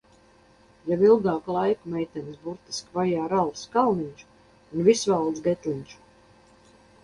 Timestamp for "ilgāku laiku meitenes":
1.09-2.39